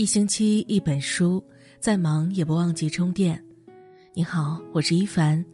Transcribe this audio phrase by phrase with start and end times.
[0.00, 1.44] 一星期一本书，
[1.78, 3.38] 再忙也不忘记充电。
[4.14, 5.44] 你好，我是一凡。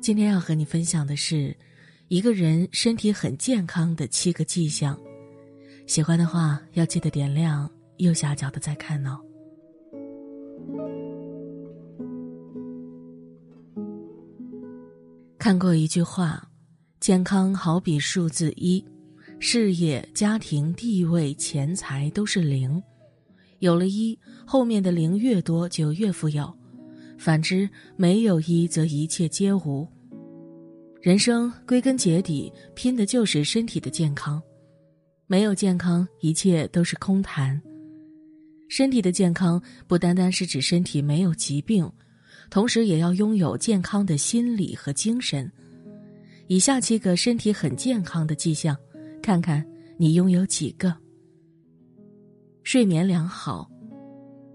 [0.00, 1.56] 今天要和你分享的是，
[2.08, 4.98] 一个人身体很健康的七个迹象。
[5.86, 9.16] 喜欢的话，要记得点亮右下角的再看哦。
[15.38, 16.50] 看过一句话：
[16.98, 18.84] 健康好比数字一，
[19.38, 22.82] 事业、家庭、地位、钱财都是零。
[23.62, 26.52] 有了一，后面的零越多就越富有；
[27.16, 29.86] 反之，没有一则一切皆无。
[31.00, 34.42] 人生归根结底拼的就是身体的健康，
[35.28, 37.60] 没有健康，一切都是空谈。
[38.68, 41.88] 身体的健康不单单是指身体没有疾病，
[42.50, 45.48] 同时也要拥有健康的心理和精神。
[46.48, 48.76] 以下七个身体很健康的迹象，
[49.22, 49.64] 看看
[49.96, 50.92] 你拥有几个。
[52.64, 53.68] 睡眠良好，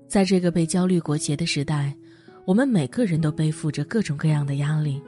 [0.08, 1.94] 在这个被焦虑裹挟的时代，
[2.46, 5.02] 我们每个人都背负着各种各样的压力。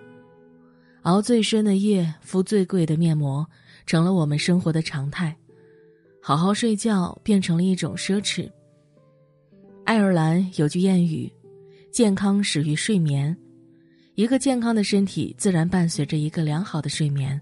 [1.04, 3.48] 熬最深的夜，敷最贵的面膜，
[3.86, 5.36] 成了我们生活的常态。
[6.22, 8.50] 好好睡觉变成了一种奢侈。
[9.86, 11.32] 爱尔兰有句谚语
[11.94, 13.36] ：“健康始于睡眠。”
[14.16, 17.40] 一个健康的身体，自然伴随着一个良好的睡眠。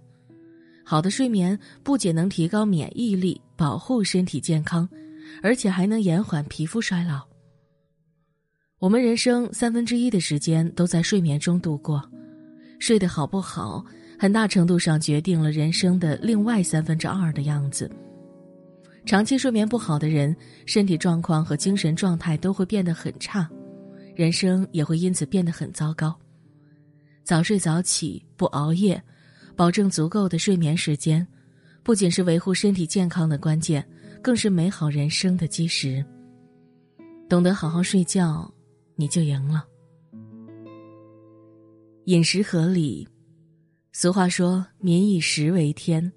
[0.85, 4.87] 好的睡眠不仅能提高免疫力，保护身体健康。
[5.41, 7.25] 而且还能延缓皮肤衰老。
[8.79, 12.03] 我们人生三分之一的时间都在睡眠中度过，
[12.79, 13.83] 睡得好不好，
[14.19, 17.91] 很大程度上决定了人生的另外三分之二的样子。
[19.05, 23.49] 长期睡眠不好的人，身体状况和精神状态都会变得很差，
[24.15, 26.13] 人生也会因此变得很糟糕。
[27.23, 29.01] 早睡早起，不熬夜，
[29.55, 31.25] 保证足够的睡眠时间，
[31.83, 33.83] 不仅是维护身体健康的关键。
[34.21, 36.03] 更是美好人生的基石。
[37.29, 38.51] 懂得好好睡觉，
[38.95, 39.65] 你就赢了。
[42.05, 43.07] 饮食合理，
[43.91, 46.09] 俗话说“民以食为天”，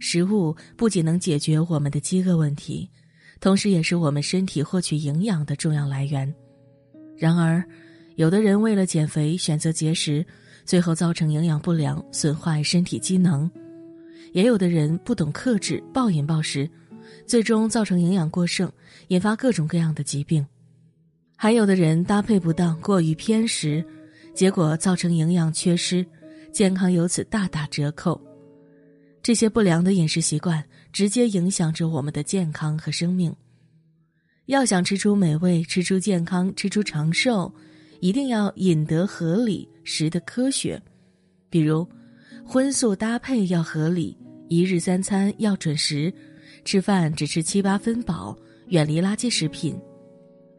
[0.00, 2.90] 食物不仅能解决我们的饥饿问题，
[3.38, 6.34] 同时也是我们身体获取营养的重要来源。
[7.16, 7.62] 然而，
[8.16, 10.26] 有的人为了减肥选择节食，
[10.64, 13.48] 最后造成营养不良，损坏身体机能；
[14.32, 16.68] 也有的人不懂克制，暴饮暴食。
[17.26, 18.70] 最终造成营养过剩，
[19.08, 20.44] 引发各种各样的疾病；
[21.36, 23.84] 还有的人搭配不当，过于偏食，
[24.34, 26.04] 结果造成营养缺失，
[26.52, 28.20] 健康由此大打折扣。
[29.22, 33.34] 这些不良的饮食习惯直接影响着我们的健康和生命。
[34.46, 37.54] 要想吃出美味、吃出健康、吃出长寿，
[38.00, 40.80] 一定要饮得合理，食得科学。
[41.48, 41.86] 比如，
[42.44, 44.16] 荤素搭配要合理，
[44.48, 46.12] 一日三餐要准时。
[46.64, 48.36] 吃饭只吃七八分饱，
[48.68, 49.78] 远离垃圾食品，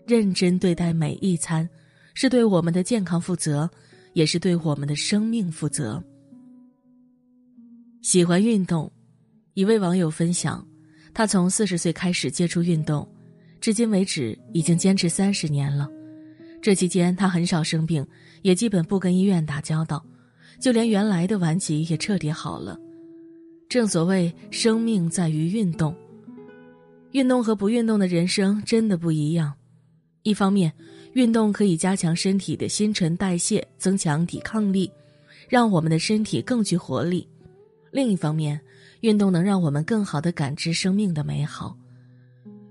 [0.06, 1.68] 认真对待每一餐，
[2.14, 3.70] 是对我们的健康负责，
[4.14, 6.04] 也是对我们的生命负责。
[8.02, 8.92] 喜欢运动，
[9.54, 10.66] 一位网友分享，
[11.14, 13.08] 他从四十岁开始接触运动，
[13.60, 15.88] 至今为止已经坚持三十年了。
[16.62, 18.06] 这期间他很少生病，
[18.42, 20.04] 也基本不跟医院打交道，
[20.60, 22.78] 就连原来的顽疾也彻底好了。
[23.72, 25.96] 正所谓，生命在于运动。
[27.14, 29.54] 运动和不运动的人生真的不一样。
[30.24, 30.70] 一方面，
[31.14, 34.92] 运动可以加强身体的新陈代谢，增强抵抗力，
[35.48, 37.26] 让我们的身体更具活力；
[37.92, 38.60] 另一方面，
[39.00, 41.74] 运动能让我们更好的感知生命的美好。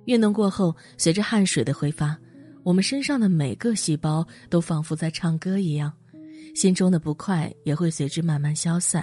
[0.05, 2.15] 运动过后，随着汗水的挥发，
[2.63, 5.91] 我们身上的每个细胞都仿佛在唱歌一样，
[6.55, 9.03] 心中的不快也会随之慢慢消散。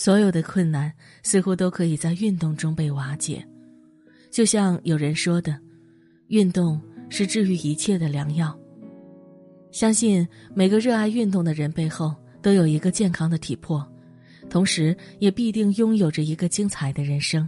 [0.00, 0.90] 所有的困难
[1.22, 3.46] 似乎都可以在运动中被瓦解，
[4.30, 5.54] 就像有人说的
[6.28, 6.80] ：“运动
[7.10, 8.58] 是治愈一切的良药。”
[9.72, 13.86] 相信每个热爱运动的人背后都有一个健康的体魄，
[14.48, 17.46] 同时也必定拥有着一个精彩的人生，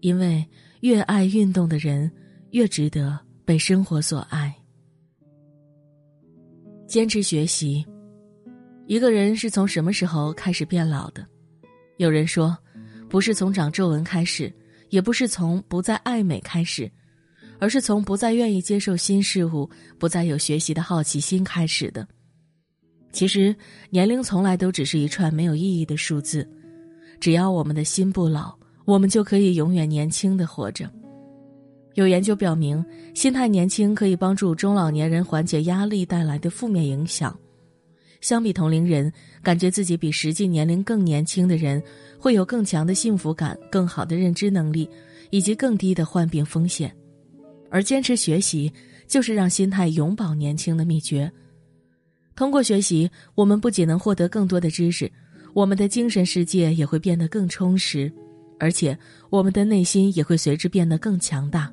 [0.00, 0.44] 因为
[0.80, 2.10] 越爱运动的人
[2.50, 4.52] 越值得被生活所爱。
[6.88, 7.86] 坚持学习，
[8.88, 11.24] 一个人是从什么时候开始变老的？
[12.00, 12.56] 有人说，
[13.10, 14.50] 不是从长皱纹开始，
[14.88, 16.90] 也不是从不再爱美开始，
[17.58, 19.68] 而是从不再愿意接受新事物、
[19.98, 22.08] 不再有学习的好奇心开始的。
[23.12, 23.54] 其实，
[23.90, 26.48] 年龄从来都只是一串没有意义的数字，
[27.20, 28.56] 只要我们的心不老，
[28.86, 30.90] 我们就可以永远年轻的活着。
[31.96, 32.82] 有研究表明，
[33.14, 37.38] 心态年轻可以帮助中老年人缓解压力带来的负面影响。
[38.20, 39.12] 相比同龄人，
[39.42, 41.82] 感觉自己比实际年龄更年轻的人，
[42.18, 44.88] 会有更强的幸福感、更好的认知能力，
[45.30, 46.94] 以及更低的患病风险。
[47.70, 48.72] 而坚持学习
[49.06, 51.30] 就是让心态永葆年轻的秘诀。
[52.36, 55.10] 通过学习，我们不仅能获得更多的知识，
[55.54, 58.12] 我们的精神世界也会变得更充实，
[58.58, 58.96] 而且
[59.30, 61.72] 我们的内心也会随之变得更强大。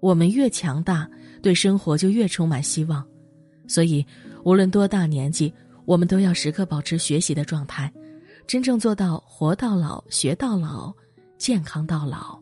[0.00, 1.08] 我们越强大，
[1.42, 3.04] 对生活就越充满希望。
[3.66, 4.06] 所以，
[4.48, 5.52] 无论多大年纪，
[5.84, 7.92] 我们都要时刻保持学习的状态，
[8.46, 10.90] 真正做到活到老、学到老、
[11.36, 12.40] 健康到老。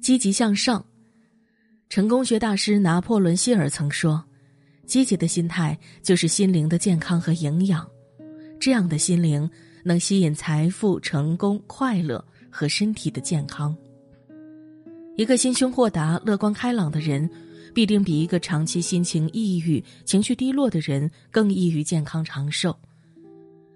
[0.00, 0.82] 积极向上，
[1.90, 4.24] 成功学大师拿破仑·希尔曾说
[4.88, 7.86] ：“积极的心态就是心灵的健康和营养，
[8.58, 9.46] 这样的心灵
[9.84, 13.76] 能吸引财富、成功、快乐和身体的健康。”
[15.18, 17.28] 一个心胸豁达、乐观开朗的人，
[17.74, 22.76] 必定比一个长期心情抑郁、情绪低落的人更易于健康长寿。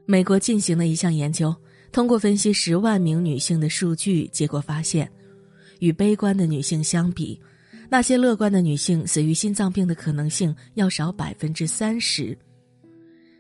[0.07, 1.55] 美国进行了一项研究，
[1.91, 5.11] 通过分析十万名女性的数据，结果发现。
[5.81, 7.41] 与悲观的女性相比，
[7.91, 12.37] 那些乐观的女性死于心脏病的可能性要少百分之三十。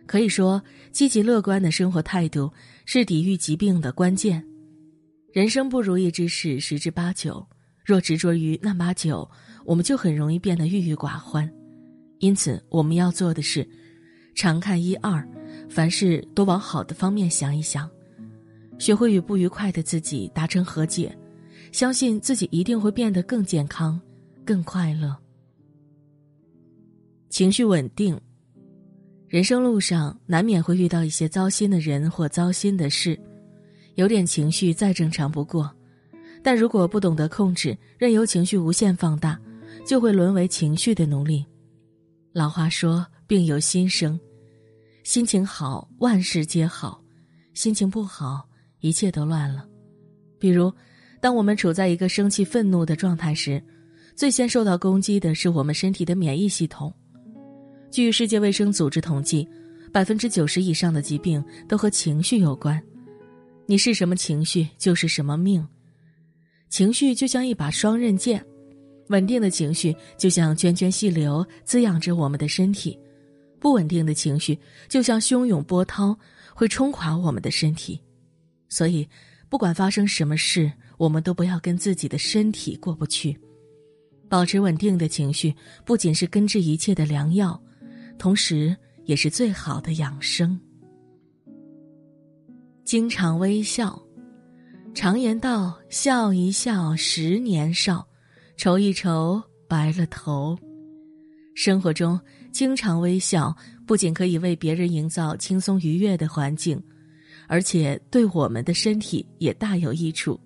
[0.06, 2.53] 可以说，积极乐观的生活态度
[2.85, 4.45] 是抵御疾病的关键。
[5.33, 7.45] 人生不如意之事十之八九，
[7.84, 9.28] 若执着于那把酒，
[9.64, 11.48] 我们就很容易变得郁郁寡欢。
[12.19, 13.69] 因此，我们要做的是，
[14.34, 15.26] 常看一二，
[15.69, 17.90] 凡事都往好的方面想一想，
[18.78, 21.14] 学会与不愉快的自己达成和解。
[21.72, 24.00] 相信自己一定会变得更健康、
[24.44, 25.16] 更快乐。
[27.31, 28.19] 情绪稳定，
[29.26, 33.19] 人生路上难免会遇到一些糟心的人或糟心的事，
[33.96, 35.69] 有点情绪再正常不过。
[36.44, 39.41] 但如果不懂得控制，任由情绪无限放大，
[39.85, 41.44] 就会沦为情绪的奴隶。
[42.32, 44.20] 老话说：“病由心生，
[45.02, 47.02] 心情好，万事皆好；
[47.55, 48.46] 心情不好，
[48.81, 49.67] 一切都乱了。”
[50.38, 50.73] 比如。
[51.20, 53.58] 当我们处在一个生气、愤怒的状态时，
[54.14, 56.93] 最先受到攻击的是我们身体的免疫系统。
[57.91, 59.49] 据世界卫生组织统计，
[59.91, 62.79] 百分之九十以上的疾病都和情绪有关。
[63.64, 65.67] 你是什么情绪，就是什么命。
[66.75, 68.44] 情绪就像一把双刃剑，
[69.06, 72.99] 稳定的情绪就像涓涓细流，滋养着我们的身体；
[73.61, 76.19] 不稳定的情绪就像汹涌波涛，
[76.53, 78.00] 会冲垮我们的身体。
[78.69, 79.09] 所以，
[79.49, 80.69] 不管发生什么事，
[80.99, 83.38] 我们都不要跟自己的身体过不去，
[84.29, 85.55] 保持稳定的情绪，
[85.85, 87.62] 不仅是根治一切的良药，
[88.19, 90.59] 同时也是最好的养生。
[92.85, 94.04] 经常微笑，
[94.94, 98.06] 常言道：“笑一笑，十年少；
[98.56, 100.56] 愁一愁，白了头。”
[101.55, 102.19] 生活中
[102.52, 103.55] 经常微笑，
[103.87, 106.81] 不仅可以为别人营造轻松愉悦的环境，
[107.49, 110.38] 而且对我们的身体也大有益处。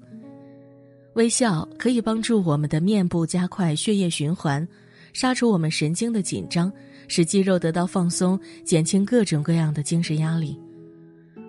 [1.14, 4.66] 微笑可以帮助我们的面部加快血液循环，
[5.12, 6.72] 杀除我们神经的紧张，
[7.06, 10.58] 使肌肉得到放松，减轻各种各样的精神压力。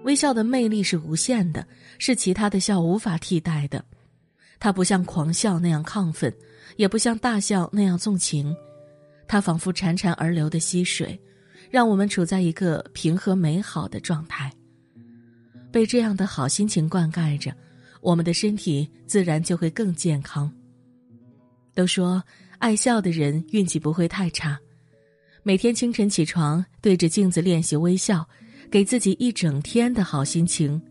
[0.09, 1.63] 微笑的魅力是无限的，
[1.99, 3.85] 是其他的笑无法替代的。
[4.59, 6.33] 它不像狂笑那样亢奋，
[6.77, 8.55] 也不像大笑那样纵情，
[9.27, 11.21] 它仿佛潺潺而流的溪水，
[11.69, 14.51] 让我们处在一个平和美好的状态。
[15.71, 17.55] 被这样的好心情灌溉着。
[18.01, 20.51] 我们的身体自然就会更健康。
[21.75, 22.23] 都说
[22.57, 24.57] 爱笑的人运气不会太差，
[25.43, 28.27] 每天清晨起床对着镜子练习微笑，
[28.69, 30.81] 给自己一整天的好心情。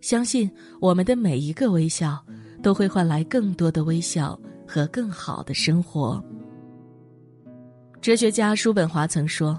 [0.00, 2.24] 相信我们的每一个微笑，
[2.62, 6.22] 都会换来更多的微笑和更好的生活。
[8.00, 9.58] 哲学家叔本华曾说：“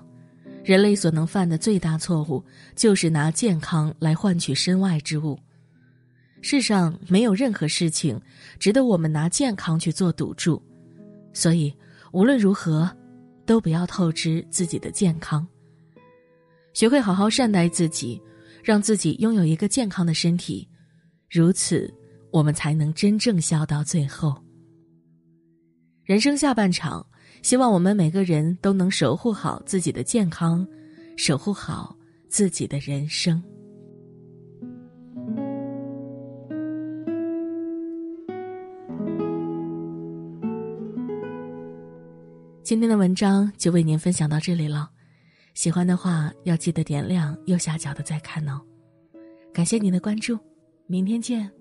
[0.64, 2.42] 人类所能犯的最大错误，
[2.76, 5.38] 就是拿健康来换取身外之物。”
[6.40, 8.22] 世上没有任何事情
[8.60, 10.62] 值得我们拿健康去做赌注，
[11.34, 11.74] 所以
[12.14, 12.90] 无论如何，
[13.46, 15.46] 都不要透支自己的健康。
[16.78, 18.22] 学会好好善待自己，
[18.64, 20.70] 让自己拥有一个健康的身体，
[21.28, 21.92] 如此
[22.32, 24.40] 我们才能真正笑到最后。
[26.04, 27.04] 人生下半场，
[27.42, 30.68] 希望我们每个人都能守护好自己的健康，
[31.16, 31.98] 守护好
[32.30, 33.42] 自己的人生。
[42.62, 44.92] 今天的文章就为您分享到这里了，
[45.58, 48.62] 喜欢的话要记得点亮右下角的再看哦。
[49.52, 50.38] 感谢您的关注，
[50.86, 51.52] 明天见。